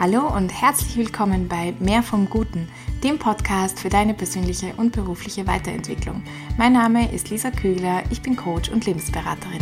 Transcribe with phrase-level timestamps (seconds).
[0.00, 2.68] Hallo und herzlich willkommen bei Mehr vom Guten,
[3.02, 6.22] dem Podcast für deine persönliche und berufliche Weiterentwicklung.
[6.56, 9.58] Mein Name ist Lisa Kögler, ich bin Coach und Lebensberaterin.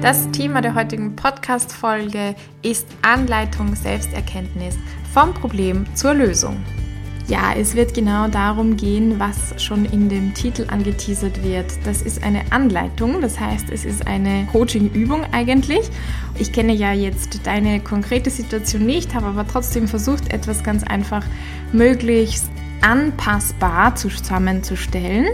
[0.00, 4.78] Das Thema der heutigen Podcast-Folge ist Anleitung Selbsterkenntnis
[5.12, 6.62] vom Problem zur Lösung.
[7.28, 11.66] Ja, es wird genau darum gehen, was schon in dem Titel angeteasert wird.
[11.84, 15.90] Das ist eine Anleitung, das heißt, es ist eine Coaching-Übung eigentlich.
[16.38, 21.24] Ich kenne ja jetzt deine konkrete Situation nicht, habe aber trotzdem versucht, etwas ganz einfach
[21.72, 22.48] möglichst
[22.80, 25.26] anpassbar zusammenzustellen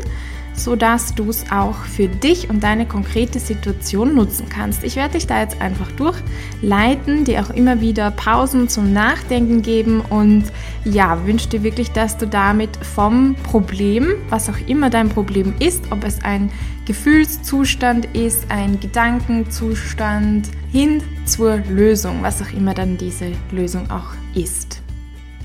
[0.54, 4.84] sodass du es auch für dich und deine konkrete Situation nutzen kannst.
[4.84, 10.00] Ich werde dich da jetzt einfach durchleiten, dir auch immer wieder Pausen zum Nachdenken geben
[10.00, 10.44] und
[10.84, 15.90] ja, wünsche dir wirklich, dass du damit vom Problem, was auch immer dein Problem ist,
[15.90, 16.50] ob es ein
[16.86, 24.82] Gefühlszustand ist, ein Gedankenzustand, hin zur Lösung, was auch immer dann diese Lösung auch ist.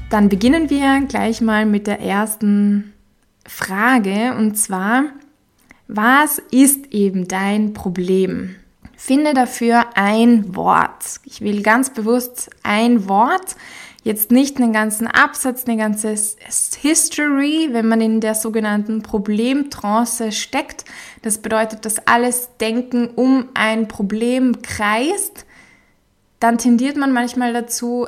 [0.10, 2.94] Dann beginnen wir gleich mal mit der ersten
[3.48, 5.06] Frage und zwar,
[5.88, 8.56] was ist eben dein Problem?
[8.96, 11.22] Finde dafür ein Wort.
[11.24, 13.56] Ich will ganz bewusst ein Wort,
[14.04, 16.16] jetzt nicht einen ganzen Absatz, eine ganze
[16.82, 20.84] History, wenn man in der sogenannten Problemtrance steckt.
[21.22, 25.46] Das bedeutet, dass alles Denken um ein Problem kreist.
[26.40, 28.08] Dann tendiert man manchmal dazu,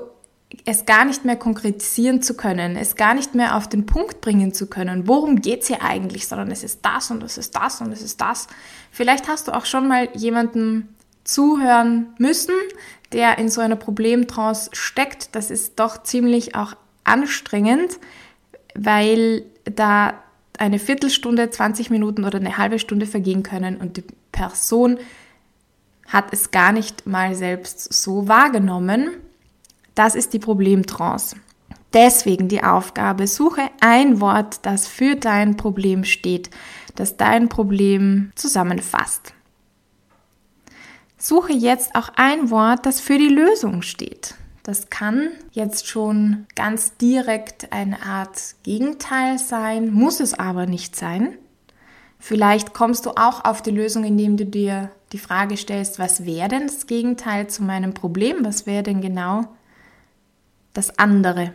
[0.66, 4.54] es gar nicht mehr konkretisieren zu können, es gar nicht mehr auf den Punkt bringen
[4.54, 7.82] zu können, worum geht es hier eigentlich, sondern es ist das und es ist das
[7.82, 8.48] und es ist das.
[8.92, 12.56] Vielleicht hast du auch schon mal jemanden zuhören müssen,
[13.12, 15.36] der in so einer Problemtrance steckt.
[15.36, 18.00] Das ist doch ziemlich auch anstrengend,
[18.74, 20.16] weil da
[20.58, 24.98] eine Viertelstunde, 20 Minuten oder eine halbe Stunde vergehen können und die Person
[26.08, 29.12] hat es gar nicht mal selbst so wahrgenommen
[30.00, 31.36] das ist die Problemtrance.
[31.92, 36.50] Deswegen die Aufgabe, suche ein Wort, das für dein Problem steht,
[36.96, 39.34] das dein Problem zusammenfasst.
[41.18, 44.36] Suche jetzt auch ein Wort, das für die Lösung steht.
[44.64, 51.38] Das kann jetzt schon ganz direkt eine Art Gegenteil sein, muss es aber nicht sein.
[52.20, 56.48] Vielleicht kommst du auch auf die Lösung, indem du dir die Frage stellst, was wäre
[56.48, 58.46] denn das Gegenteil zu meinem Problem?
[58.46, 59.48] Was wäre denn genau
[60.74, 61.54] das andere.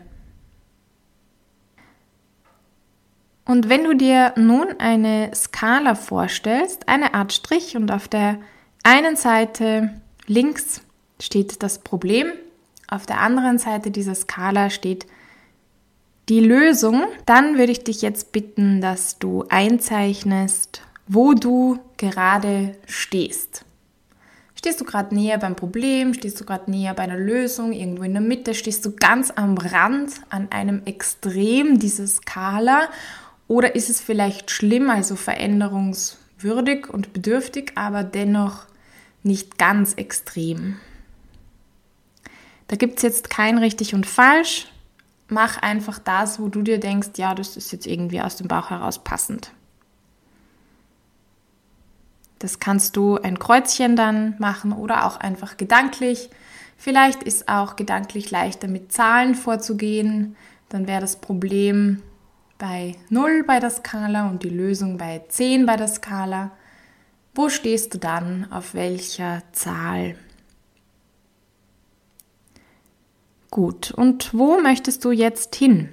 [3.45, 8.39] Und wenn du dir nun eine Skala vorstellst, eine Art Strich und auf der
[8.83, 10.81] einen Seite links
[11.21, 12.29] steht das Problem,
[12.89, 15.07] auf der anderen Seite dieser Skala steht
[16.31, 23.65] die Lösung, dann würde ich dich jetzt bitten, dass du einzeichnest, wo du gerade stehst.
[24.65, 28.15] Stehst du gerade näher beim Problem, stehst du gerade näher bei einer Lösung, irgendwo in
[28.15, 32.89] der Mitte, stehst du ganz am Rand an einem Extrem dieser Skala
[33.47, 38.65] oder ist es vielleicht schlimm, also veränderungswürdig und bedürftig, aber dennoch
[39.23, 40.79] nicht ganz extrem?
[42.67, 44.69] Da gibt es jetzt kein richtig und falsch.
[45.29, 48.71] Mach einfach das, wo du dir denkst, ja, das ist jetzt irgendwie aus dem Bauch
[48.71, 49.51] heraus passend.
[52.45, 56.29] Das kannst du ein Kreuzchen dann machen oder auch einfach gedanklich.
[56.77, 60.37] Vielleicht ist auch gedanklich leichter mit Zahlen vorzugehen.
[60.69, 62.03] Dann wäre das Problem
[62.59, 66.51] bei 0 bei der Skala und die Lösung bei 10 bei der Skala.
[67.35, 68.53] Wo stehst du dann?
[68.53, 70.15] Auf welcher Zahl?
[73.51, 75.89] Gut, und wo möchtest du jetzt hin?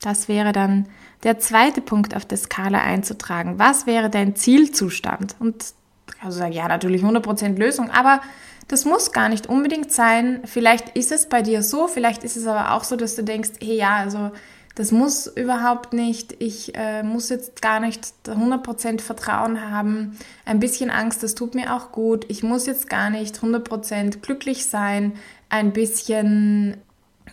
[0.00, 0.86] Das wäre dann
[1.24, 3.58] der zweite Punkt auf der Skala einzutragen.
[3.58, 5.34] Was wäre dein Zielzustand?
[5.40, 5.76] Und
[6.22, 8.20] also sagen, ja, natürlich 100% Lösung, aber
[8.68, 10.42] das muss gar nicht unbedingt sein.
[10.44, 13.52] Vielleicht ist es bei dir so, vielleicht ist es aber auch so, dass du denkst,
[13.60, 14.30] hey ja, also
[14.74, 20.90] das muss überhaupt nicht, ich äh, muss jetzt gar nicht 100% Vertrauen haben, ein bisschen
[20.90, 25.14] Angst, das tut mir auch gut, ich muss jetzt gar nicht 100% glücklich sein,
[25.48, 26.76] ein bisschen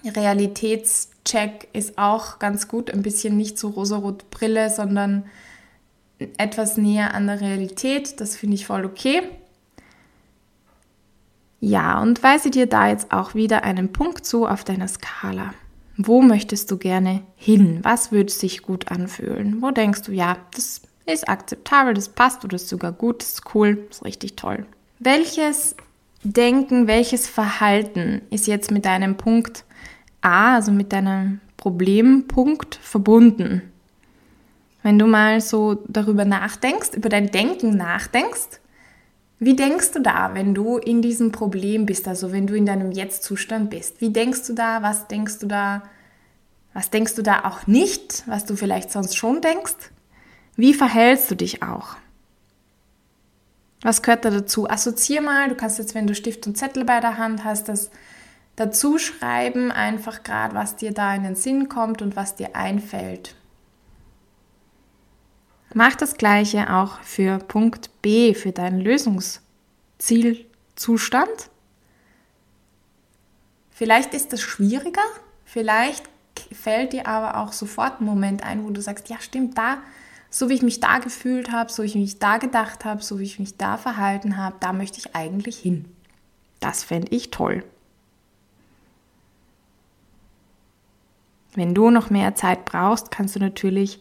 [0.03, 5.25] Realitätscheck ist auch ganz gut, ein bisschen nicht so rosarot Brille, sondern
[6.37, 8.19] etwas näher an der Realität.
[8.19, 9.21] Das finde ich voll okay.
[11.59, 15.53] Ja, und weise dir da jetzt auch wieder einen Punkt zu auf deiner Skala.
[15.97, 17.79] Wo möchtest du gerne hin?
[17.83, 19.61] Was würde sich gut anfühlen?
[19.61, 23.55] Wo denkst du, ja, das ist akzeptabel, das passt oder ist sogar gut, das ist
[23.55, 24.65] cool, das ist richtig toll.
[24.99, 25.75] Welches
[26.25, 29.63] Denken, welches Verhalten ist jetzt mit deinem Punkt
[30.21, 33.61] A, also mit deinem Problempunkt verbunden?
[34.85, 38.59] Wenn du mal so darüber nachdenkst, über dein Denken nachdenkst,
[39.39, 42.91] Wie denkst du da, wenn du in diesem Problem bist, also wenn du in deinem
[42.91, 43.99] Jetzt-Zustand bist?
[43.99, 44.83] Wie denkst du da?
[44.83, 45.81] Was denkst du da?
[46.75, 49.91] Was denkst du da auch nicht, was du vielleicht sonst schon denkst?
[50.55, 51.95] Wie verhältst du dich auch?
[53.81, 54.69] Was gehört da dazu?
[54.69, 57.89] Assoziier mal, du kannst jetzt, wenn du Stift und Zettel bei der Hand hast, das
[58.55, 63.35] dazu schreiben, einfach gerade, was dir da in den Sinn kommt und was dir einfällt.
[65.77, 71.49] Mach das gleiche auch für Punkt B, für deinen Lösungszielzustand.
[73.71, 75.03] Vielleicht ist das schwieriger,
[75.43, 76.05] vielleicht
[76.53, 79.79] fällt dir aber auch sofort ein Moment ein, wo du sagst, ja stimmt, da,
[80.29, 83.19] so wie ich mich da gefühlt habe, so wie ich mich da gedacht habe, so
[83.19, 85.83] wie ich mich da verhalten habe, da möchte ich eigentlich hin.
[86.61, 87.65] Das fände ich toll.
[91.53, 93.99] Wenn du noch mehr Zeit brauchst, kannst du natürlich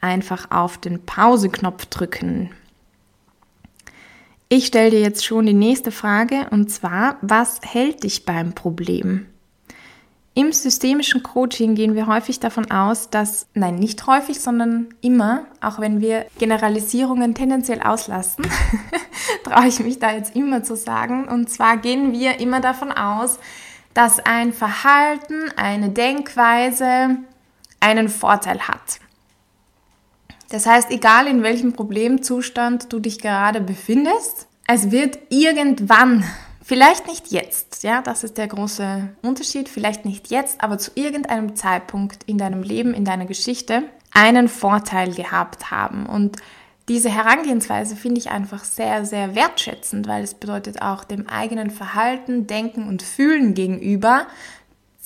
[0.00, 2.50] einfach auf den Pause-Knopf drücken.
[4.48, 9.26] Ich stelle dir jetzt schon die nächste Frage und zwar, was hält dich beim Problem?
[10.34, 15.80] Im systemischen Coaching gehen wir häufig davon aus, dass, nein, nicht häufig, sondern immer, auch
[15.80, 18.46] wenn wir Generalisierungen tendenziell auslassen,
[19.44, 21.26] traue ich mich da jetzt immer zu sagen.
[21.26, 23.38] Und zwar gehen wir immer davon aus,
[23.94, 27.16] dass ein Verhalten, eine Denkweise
[27.80, 29.00] einen Vorteil hat.
[30.48, 36.24] Das heißt, egal in welchem Problemzustand du dich gerade befindest, es wird irgendwann,
[36.62, 41.56] vielleicht nicht jetzt, ja, das ist der große Unterschied, vielleicht nicht jetzt, aber zu irgendeinem
[41.56, 46.06] Zeitpunkt in deinem Leben, in deiner Geschichte einen Vorteil gehabt haben.
[46.06, 46.36] Und
[46.88, 52.46] diese Herangehensweise finde ich einfach sehr, sehr wertschätzend, weil es bedeutet auch dem eigenen Verhalten,
[52.46, 54.26] Denken und Fühlen gegenüber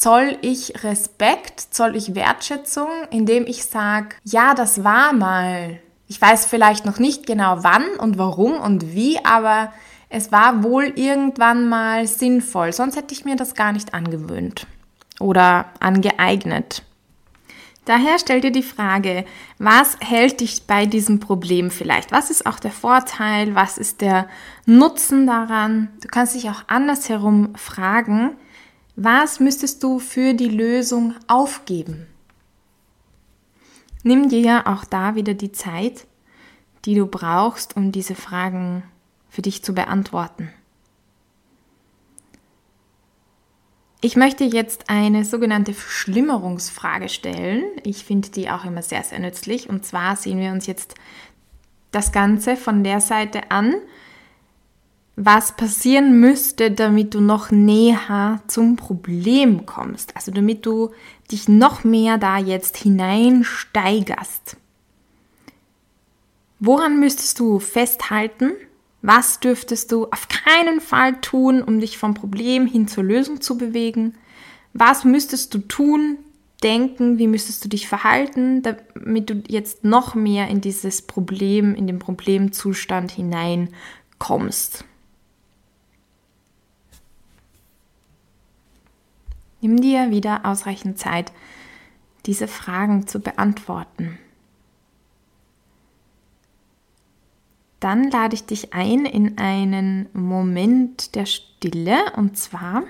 [0.00, 5.78] zoll ich Respekt, zoll ich Wertschätzung, indem ich sage, ja, das war mal.
[6.08, 9.72] Ich weiß vielleicht noch nicht genau wann und warum und wie, aber
[10.08, 12.72] es war wohl irgendwann mal sinnvoll.
[12.72, 14.66] Sonst hätte ich mir das gar nicht angewöhnt
[15.20, 16.82] oder angeeignet.
[17.84, 19.26] Daher stell dir die Frage,
[19.58, 22.10] was hält dich bei diesem Problem vielleicht?
[22.10, 23.54] Was ist auch der Vorteil?
[23.54, 24.28] Was ist der
[24.64, 25.88] Nutzen daran?
[26.00, 28.36] Du kannst dich auch andersherum fragen,
[29.02, 32.06] was müsstest du für die Lösung aufgeben?
[34.02, 36.06] Nimm dir ja auch da wieder die Zeit,
[36.84, 38.82] die du brauchst, um diese Fragen
[39.30, 40.50] für dich zu beantworten.
[44.02, 47.64] Ich möchte jetzt eine sogenannte Verschlimmerungsfrage stellen.
[47.84, 49.70] Ich finde die auch immer sehr, sehr nützlich.
[49.70, 50.94] Und zwar sehen wir uns jetzt
[51.90, 53.74] das Ganze von der Seite an,
[55.16, 60.16] was passieren müsste, damit du noch näher zum Problem kommst.
[60.16, 60.90] Also damit du
[61.30, 64.56] dich noch mehr da jetzt hineinsteigerst.
[66.58, 68.52] Woran müsstest du festhalten?
[69.02, 73.56] Was dürftest du auf keinen Fall tun, um dich vom Problem hin zur Lösung zu
[73.56, 74.14] bewegen?
[74.74, 76.18] Was müsstest du tun,
[76.62, 81.86] denken, wie müsstest du dich verhalten, damit du jetzt noch mehr in dieses Problem, in
[81.86, 84.84] den Problemzustand hineinkommst?
[89.60, 91.32] Nimm dir wieder ausreichend Zeit,
[92.26, 94.18] diese Fragen zu beantworten.
[97.80, 102.84] Dann lade ich dich ein in einen Moment der Stille und zwar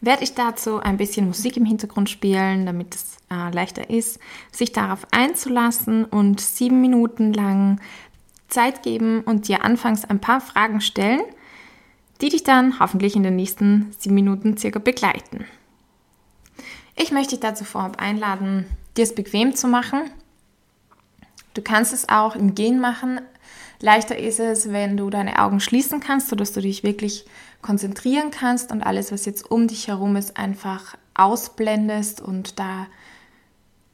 [0.00, 4.72] werde ich dazu ein bisschen Musik im Hintergrund spielen, damit es äh, leichter ist, sich
[4.72, 7.80] darauf einzulassen und sieben Minuten lang
[8.48, 11.22] Zeit geben und dir anfangs ein paar Fragen stellen,
[12.20, 15.46] die dich dann hoffentlich in den nächsten sieben Minuten circa begleiten.
[16.96, 20.10] Ich möchte dich dazu vorab einladen, dir es bequem zu machen.
[21.54, 23.20] Du kannst es auch im Gehen machen.
[23.80, 27.26] Leichter ist es, wenn du deine Augen schließen kannst, sodass du dich wirklich
[27.62, 32.86] konzentrieren kannst und alles, was jetzt um dich herum ist, einfach ausblendest und da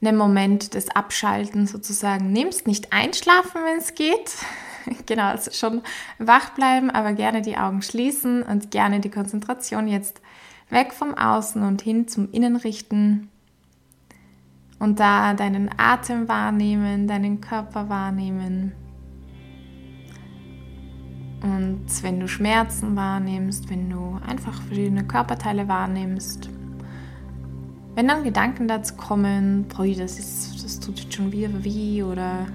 [0.01, 2.67] einen Moment des Abschalten sozusagen nimmst.
[2.67, 4.37] Nicht einschlafen, wenn es geht.
[5.07, 5.83] genau, also schon
[6.19, 10.21] wach bleiben, aber gerne die Augen schließen und gerne die Konzentration jetzt
[10.71, 13.29] weg vom Außen und hin zum Innen richten
[14.79, 18.73] und da deinen Atem wahrnehmen, deinen Körper wahrnehmen.
[21.43, 26.51] Und wenn du Schmerzen wahrnimmst, wenn du einfach verschiedene Körperteile wahrnimmst,
[27.95, 32.47] wenn dann Gedanken dazu kommen, boah, das, ist, das tut jetzt schon wieder weh oder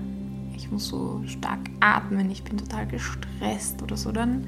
[0.55, 4.47] ich muss so stark atmen, ich bin total gestresst oder so, dann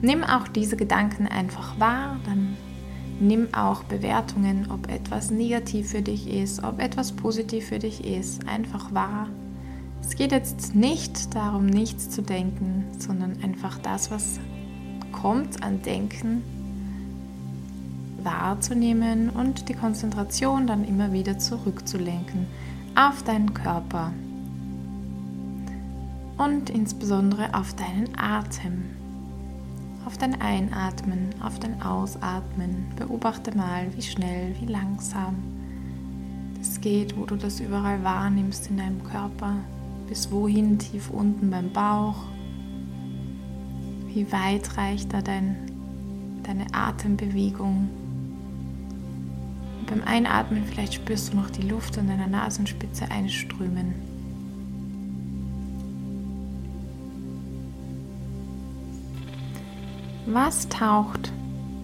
[0.00, 2.56] nimm auch diese Gedanken einfach wahr, dann
[3.20, 8.46] nimm auch Bewertungen, ob etwas negativ für dich ist, ob etwas positiv für dich ist,
[8.48, 9.28] einfach wahr.
[10.02, 14.40] Es geht jetzt nicht darum, nichts zu denken, sondern einfach das, was
[15.12, 16.42] kommt an Denken,
[18.22, 22.46] wahrzunehmen und die Konzentration dann immer wieder zurückzulenken
[22.94, 24.12] auf deinen Körper
[26.38, 28.82] und insbesondere auf deinen Atem,
[30.04, 32.86] auf dein Einatmen, auf dein Ausatmen.
[32.96, 35.36] Beobachte mal, wie schnell, wie langsam
[36.60, 39.54] es geht, wo du das überall wahrnimmst in deinem Körper,
[40.08, 42.16] bis wohin tief unten beim Bauch.
[44.08, 45.56] Wie weit reicht da dein,
[46.42, 47.88] deine Atembewegung?
[49.86, 54.09] Beim Einatmen vielleicht spürst du noch die Luft an deiner Nasenspitze einströmen.
[60.32, 61.32] Was taucht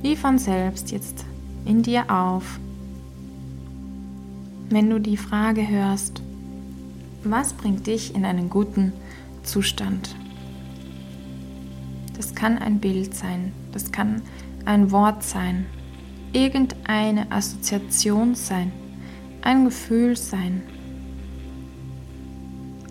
[0.03, 1.25] wie von selbst jetzt
[1.65, 2.61] in dir auf,
[4.71, 6.23] wenn du die Frage hörst,
[7.25, 8.93] was bringt dich in einen guten
[9.43, 10.15] Zustand?
[12.17, 14.23] Das kann ein Bild sein, das kann
[14.65, 15.67] ein Wort sein,
[16.33, 18.71] irgendeine Assoziation sein,
[19.43, 20.63] ein Gefühl sein.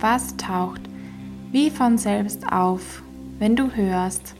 [0.01, 0.81] Was taucht
[1.53, 3.03] wie von selbst auf,
[3.39, 4.35] wenn du hörst,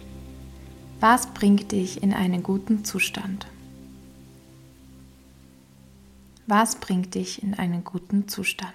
[1.08, 3.46] was bringt dich in einen guten Zustand?
[6.48, 8.74] Was bringt dich in einen guten Zustand?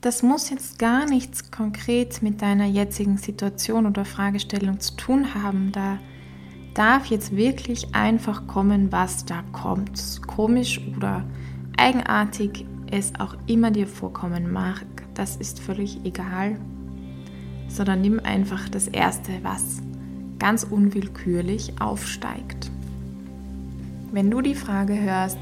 [0.00, 5.72] Das muss jetzt gar nichts konkret mit deiner jetzigen Situation oder Fragestellung zu tun haben.
[5.72, 5.98] Da
[6.72, 10.22] darf jetzt wirklich einfach kommen, was da kommt.
[10.26, 11.22] Komisch oder
[11.76, 16.58] eigenartig es auch immer dir vorkommen mag, das ist völlig egal.
[17.68, 19.82] Sondern nimm einfach das Erste, was
[20.38, 22.70] ganz unwillkürlich aufsteigt.
[24.12, 25.38] Wenn du die Frage hörst,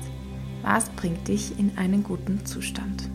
[0.62, 3.10] was bringt dich in einen guten Zustand?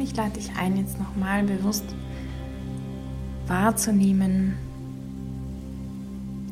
[0.00, 1.84] Und ich lade dich ein, jetzt nochmal bewusst
[3.46, 4.56] wahrzunehmen,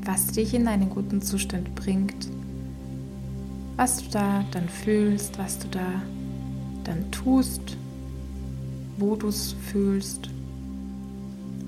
[0.05, 2.29] was dich in einen guten Zustand bringt,
[3.77, 6.03] was du da dann fühlst, was du da
[6.85, 7.79] dann tust,
[8.99, 10.29] wo du es fühlst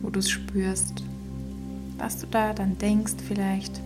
[0.02, 1.02] wo du es spürst,
[1.96, 3.80] was du da dann denkst vielleicht.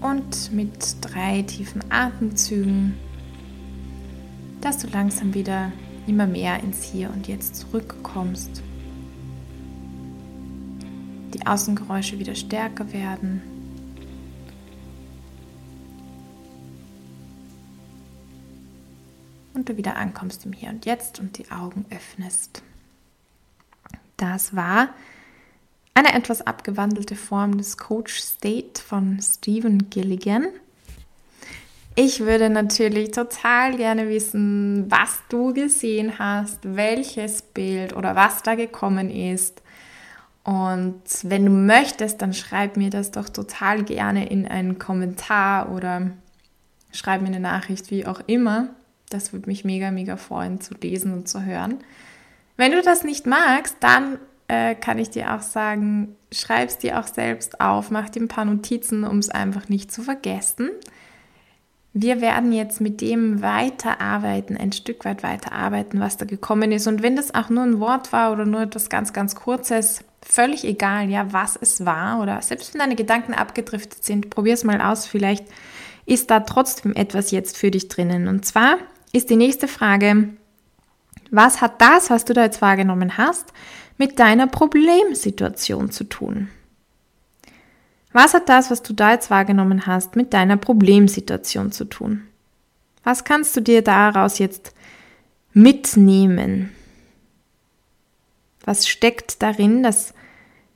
[0.00, 2.94] Und mit drei tiefen Atemzügen,
[4.62, 5.72] dass du langsam wieder
[6.06, 8.62] immer mehr ins Hier und Jetzt zurückkommst.
[11.34, 13.42] Die Außengeräusche wieder stärker werden.
[19.54, 22.62] Und du wieder ankommst im Hier und Jetzt und die Augen öffnest.
[24.16, 24.90] Das war
[25.94, 30.46] eine etwas abgewandelte Form des Coach State von Stephen Gilligan.
[31.94, 38.54] Ich würde natürlich total gerne wissen, was du gesehen hast, welches Bild oder was da
[38.54, 39.60] gekommen ist.
[40.42, 46.10] Und wenn du möchtest, dann schreib mir das doch total gerne in einen Kommentar oder
[46.92, 48.70] schreib mir eine Nachricht, wie auch immer.
[49.10, 51.78] Das würde mich mega, mega freuen zu lesen und zu hören.
[52.56, 54.18] Wenn du das nicht magst, dann
[54.48, 58.28] äh, kann ich dir auch sagen, schreib es dir auch selbst auf, mach dir ein
[58.28, 60.70] paar Notizen, um es einfach nicht zu vergessen.
[61.94, 66.86] Wir werden jetzt mit dem weiterarbeiten, ein Stück weit weiterarbeiten, was da gekommen ist.
[66.86, 70.64] Und wenn das auch nur ein Wort war oder nur etwas ganz, ganz Kurzes, völlig
[70.64, 74.80] egal, ja, was es war oder selbst wenn deine Gedanken abgedriftet sind, probier es mal
[74.80, 75.06] aus.
[75.06, 75.44] Vielleicht
[76.06, 78.26] ist da trotzdem etwas jetzt für dich drinnen.
[78.26, 78.78] Und zwar
[79.12, 80.30] ist die nächste Frage,
[81.30, 83.52] was hat das, was du da jetzt wahrgenommen hast,
[83.98, 86.48] mit deiner Problemsituation zu tun?
[88.12, 92.22] Was hat das, was du da jetzt wahrgenommen hast, mit deiner Problemsituation zu tun?
[93.04, 94.74] Was kannst du dir daraus jetzt
[95.52, 96.70] mitnehmen?
[98.64, 100.14] Was steckt darin, das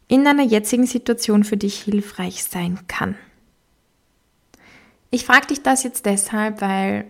[0.09, 3.17] in deiner jetzigen Situation für dich hilfreich sein kann?
[5.11, 7.05] Ich frage dich das jetzt deshalb, weil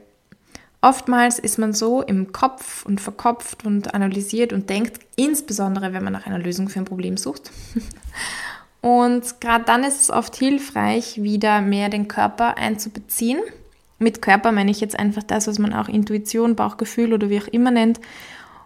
[0.83, 6.13] oftmals ist man so im Kopf und verkopft und analysiert und denkt, insbesondere wenn man
[6.13, 7.51] nach einer Lösung für ein Problem sucht.
[8.81, 13.41] Und gerade dann ist es oft hilfreich, wieder mehr den Körper einzubeziehen.
[13.99, 17.49] Mit Körper meine ich jetzt einfach das, was man auch Intuition, Bauchgefühl oder wie auch
[17.49, 18.01] immer nennt.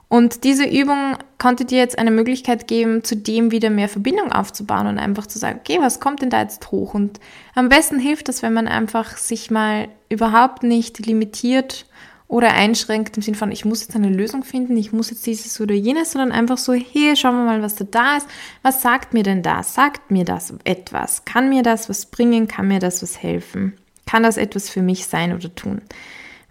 [0.08, 4.88] Und diese Übung konnte dir jetzt eine Möglichkeit geben, zu dem wieder mehr Verbindung aufzubauen
[4.88, 6.94] und einfach zu sagen, okay, was kommt denn da jetzt hoch?
[6.94, 7.20] Und
[7.54, 11.86] am besten hilft das, wenn man einfach sich mal überhaupt nicht limitiert
[12.30, 15.60] oder einschränkt im Sinne von, ich muss jetzt eine Lösung finden, ich muss jetzt dieses
[15.60, 18.28] oder jenes, sondern einfach so, hier, schauen wir mal, was da da ist.
[18.62, 19.74] Was sagt mir denn das?
[19.74, 21.24] Sagt mir das etwas?
[21.24, 22.46] Kann mir das was bringen?
[22.46, 23.76] Kann mir das was helfen?
[24.06, 25.82] Kann das etwas für mich sein oder tun?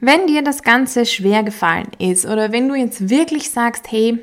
[0.01, 4.19] Wenn dir das Ganze schwer gefallen ist oder wenn du jetzt wirklich sagst, hey,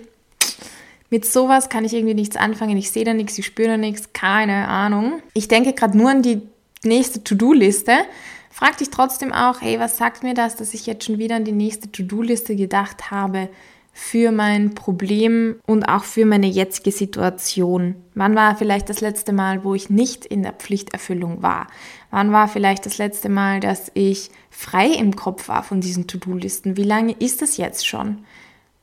[1.09, 4.12] mit sowas kann ich irgendwie nichts anfangen, ich sehe da nichts, ich spüre da nichts,
[4.12, 5.23] keine Ahnung.
[5.33, 6.42] Ich denke gerade nur an die
[6.83, 7.95] nächste To-Do-Liste,
[8.59, 11.45] Frag dich trotzdem auch, hey, was sagt mir das, dass ich jetzt schon wieder an
[11.45, 13.51] die nächste To-Do-Liste gedacht habe
[13.92, 17.97] für mein Problem und auch für meine jetzige Situation?
[18.14, 21.66] Wann war vielleicht das letzte Mal, wo ich nicht in der Pflichterfüllung war?
[22.11, 26.79] Wann war vielleicht das letzte Mal, dass ich frei im Kopf war von diesen To-Do-Listen?
[26.79, 28.25] Wie lange ist das jetzt schon?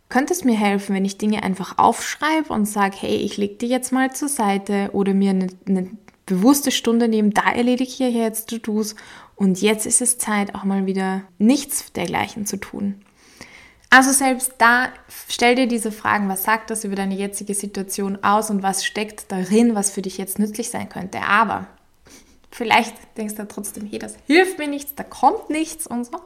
[0.08, 3.70] Könnte es mir helfen, wenn ich Dinge einfach aufschreibe und sage, hey, ich lege die
[3.70, 5.90] jetzt mal zur Seite oder mir eine, eine
[6.26, 8.96] bewusste Stunde nehme, da erledige ich jetzt To-Dos
[9.44, 13.04] und jetzt ist es Zeit, auch mal wieder nichts dergleichen zu tun.
[13.90, 14.88] Also selbst da
[15.28, 19.32] stell dir diese Fragen, was sagt das über deine jetzige Situation aus und was steckt
[19.34, 21.24] darin, was für dich jetzt nützlich sein könnte.
[21.24, 21.68] Aber
[22.52, 26.22] vielleicht denkst du trotzdem, hey, das hilft mir nichts, da kommt nichts und so.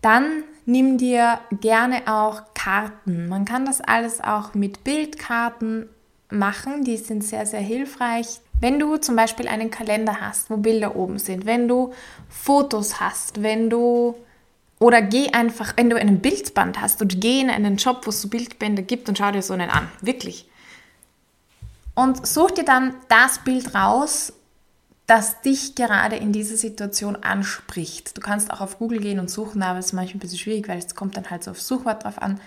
[0.00, 3.28] Dann nimm dir gerne auch Karten.
[3.28, 5.90] Man kann das alles auch mit Bildkarten
[6.30, 8.40] machen, die sind sehr, sehr hilfreich.
[8.62, 11.92] Wenn du zum Beispiel einen Kalender hast, wo Bilder oben sind, wenn du
[12.28, 14.14] Fotos hast, wenn du
[14.78, 18.22] oder geh einfach, wenn du einen Bildband hast und geh in einen Shop, wo es
[18.22, 19.88] so Bildbände gibt und schau dir so einen an.
[20.00, 20.48] Wirklich.
[21.96, 24.32] Und such dir dann das Bild raus,
[25.08, 28.16] das dich gerade in dieser Situation anspricht.
[28.16, 30.68] Du kannst auch auf Google gehen und suchen, aber es ist manchmal ein bisschen schwierig,
[30.68, 32.40] weil es kommt dann halt so auf Suchwort drauf an.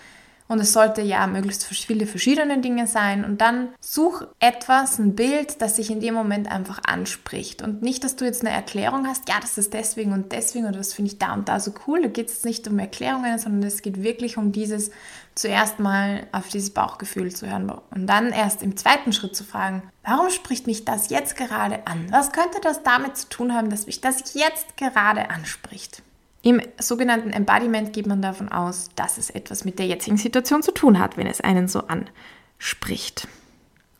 [0.47, 3.25] Und es sollte ja möglichst viele verschiedene Dinge sein.
[3.25, 7.63] Und dann such etwas, ein Bild, das sich in dem Moment einfach anspricht.
[7.63, 10.77] Und nicht, dass du jetzt eine Erklärung hast, ja, das ist deswegen und deswegen oder
[10.77, 12.03] das finde ich da und da so cool.
[12.03, 14.91] Da geht es nicht um Erklärungen, sondern es geht wirklich um dieses
[15.35, 19.83] zuerst mal auf dieses Bauchgefühl zu hören und dann erst im zweiten Schritt zu fragen,
[20.03, 22.07] warum spricht mich das jetzt gerade an?
[22.09, 26.01] Was könnte das damit zu tun haben, dass mich das jetzt gerade anspricht?
[26.45, 30.71] Im sogenannten Embodiment geht man davon aus, dass es etwas mit der jetzigen Situation zu
[30.71, 33.27] tun hat, wenn es einen so anspricht.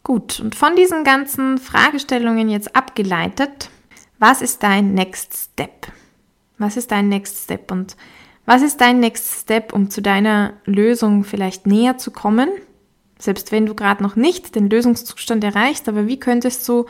[0.03, 3.71] Gut, und von diesen ganzen Fragestellungen jetzt abgeleitet,
[4.19, 5.87] was ist dein Next Step?
[6.59, 7.97] Was ist dein Next Step und
[8.45, 12.49] Was ist dein Next Step, um zu deiner Lösung vielleicht näher zu kommen?
[13.17, 16.85] Selbst wenn du gerade noch nicht den Lösungszustand erreichst, aber wie könntest du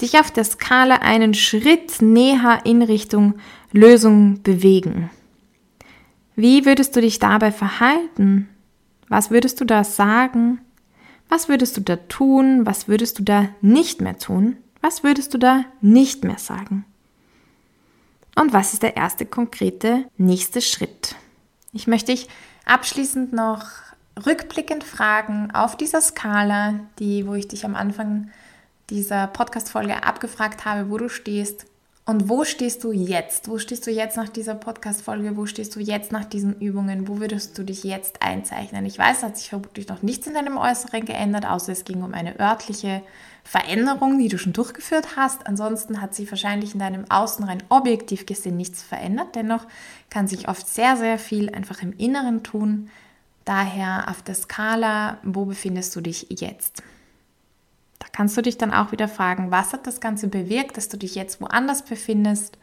[0.00, 3.34] dich auf der Skala einen Schritt näher in Richtung
[3.72, 5.10] Lösung bewegen?
[6.36, 8.48] Wie würdest du dich dabei verhalten?
[9.08, 10.60] Was würdest du da sagen?
[11.28, 12.64] Was würdest du da tun?
[12.64, 14.56] Was würdest du da nicht mehr tun?
[14.80, 16.84] Was würdest du da nicht mehr sagen?
[18.36, 21.16] Und was ist der erste konkrete nächste Schritt?
[21.72, 22.28] Ich möchte dich
[22.64, 23.66] abschließend noch
[24.24, 28.30] rückblickend fragen auf dieser Skala, die, wo ich dich am Anfang
[28.90, 31.66] dieser Podcast-Folge abgefragt habe, wo du stehst.
[32.04, 33.48] Und wo stehst du jetzt?
[33.48, 35.36] Wo stehst du jetzt nach dieser Podcast-Folge?
[35.36, 37.06] Wo stehst du jetzt nach diesen Übungen?
[37.06, 38.86] Wo würdest du dich jetzt einzeichnen?
[38.86, 42.14] Ich weiß, hat sich vermutlich noch nichts in deinem Äußeren geändert, außer es ging um
[42.14, 43.02] eine örtliche
[43.44, 45.46] Veränderung, die du schon durchgeführt hast.
[45.46, 49.34] Ansonsten hat sich wahrscheinlich in deinem Außen rein objektiv gesehen nichts verändert.
[49.34, 49.66] Dennoch
[50.08, 52.88] kann sich oft sehr, sehr viel einfach im Inneren tun.
[53.44, 56.82] Daher auf der Skala, wo befindest du dich jetzt?
[58.12, 61.14] Kannst du dich dann auch wieder fragen, was hat das Ganze bewirkt, dass du dich
[61.14, 62.58] jetzt woanders befindest?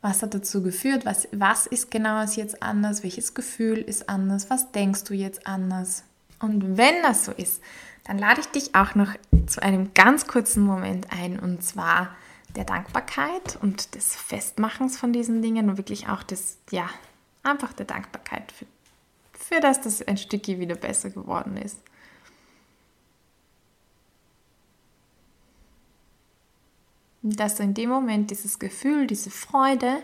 [0.00, 1.04] Was hat dazu geführt?
[1.04, 3.02] Was, was ist genau jetzt anders?
[3.02, 4.50] Welches Gefühl ist anders?
[4.50, 6.04] Was denkst du jetzt anders?
[6.40, 7.62] Und wenn das so ist,
[8.04, 9.14] dann lade ich dich auch noch
[9.46, 12.14] zu einem ganz kurzen Moment ein und zwar
[12.54, 16.88] der Dankbarkeit und des Festmachens von diesen Dingen und wirklich auch des, ja,
[17.42, 18.66] einfach der Dankbarkeit für,
[19.32, 21.78] für das, dass ein Stückchen wieder besser geworden ist.
[27.34, 30.02] Dass du in dem Moment dieses Gefühl, diese Freude,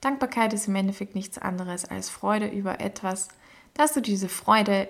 [0.00, 3.28] Dankbarkeit ist im Endeffekt nichts anderes als Freude über etwas,
[3.74, 4.88] dass du diese Freude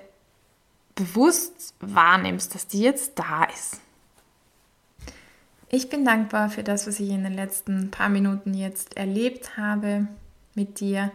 [0.94, 3.80] bewusst wahrnimmst, dass die jetzt da ist.
[5.68, 10.06] Ich bin dankbar für das, was ich in den letzten paar Minuten jetzt erlebt habe
[10.54, 11.10] mit dir.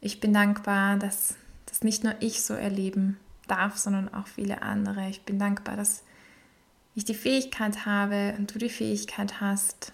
[0.00, 1.34] Ich bin dankbar, dass
[1.66, 5.08] das nicht nur ich so erleben darf, sondern auch viele andere.
[5.08, 6.02] Ich bin dankbar, dass
[6.94, 9.92] ich die Fähigkeit habe und du die Fähigkeit hast,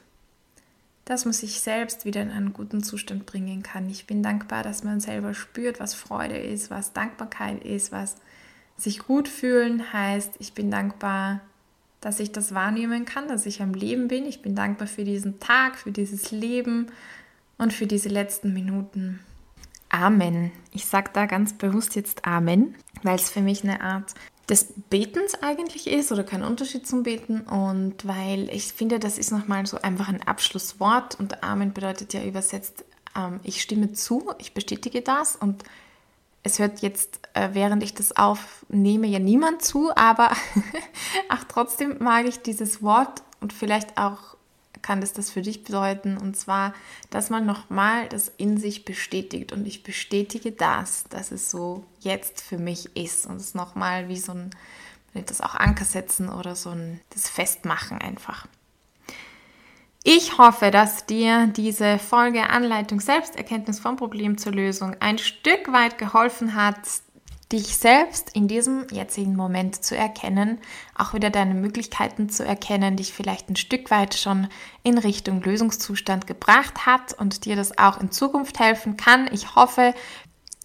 [1.09, 3.89] dass man sich selbst wieder in einen guten Zustand bringen kann.
[3.89, 8.17] Ich bin dankbar, dass man selber spürt, was Freude ist, was Dankbarkeit ist, was
[8.77, 10.35] sich gut fühlen heißt.
[10.39, 11.41] Ich bin dankbar,
[12.03, 14.27] dass ich das wahrnehmen kann, dass ich am Leben bin.
[14.27, 16.89] Ich bin dankbar für diesen Tag, für dieses Leben
[17.57, 19.21] und für diese letzten Minuten.
[19.89, 20.53] Amen.
[20.73, 24.13] Ich sage da ganz bewusst jetzt Amen, weil es für mich eine Art
[24.49, 27.43] des Betens eigentlich ist oder kein Unterschied zum Beten.
[27.43, 31.19] Und weil ich finde, das ist nochmal so einfach ein Abschlusswort.
[31.19, 32.85] Und Amen bedeutet ja übersetzt,
[33.17, 35.37] ähm, ich stimme zu, ich bestätige das.
[35.37, 35.65] Und
[36.43, 40.31] es hört jetzt, äh, während ich das aufnehme, ja niemand zu, aber
[41.29, 44.38] auch trotzdem mag ich dieses Wort und vielleicht auch
[44.89, 46.17] kann das das für dich bedeuten.
[46.17, 46.73] Und zwar,
[47.11, 49.53] dass man nochmal das in sich bestätigt.
[49.53, 53.27] Und ich bestätige das, dass es so jetzt für mich ist.
[53.27, 54.49] Und es nochmal wie so ein,
[55.13, 58.47] das auch Anker setzen oder so ein, das Festmachen einfach.
[60.05, 65.99] Ich hoffe, dass dir diese Folge Anleitung Selbsterkenntnis vom Problem zur Lösung ein Stück weit
[65.99, 66.79] geholfen hat,
[67.53, 70.59] dich selbst in diesem jetzigen Moment zu erkennen,
[70.95, 74.49] auch wieder deine Möglichkeiten zu erkennen, dich vielleicht ein Stück weit schon
[74.83, 79.31] in Richtung Lösungszustand gebracht hat und dir das auch in Zukunft helfen kann.
[79.33, 79.95] Ich hoffe,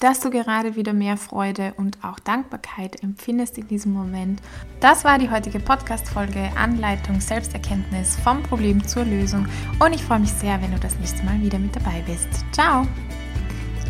[0.03, 4.41] dass du gerade wieder mehr Freude und auch Dankbarkeit empfindest in diesem Moment.
[4.81, 9.47] Das war die heutige Podcast-Folge Anleitung Selbsterkenntnis vom Problem zur Lösung
[9.79, 12.27] und ich freue mich sehr, wenn du das nächste Mal wieder mit dabei bist.
[12.51, 12.85] Ciao!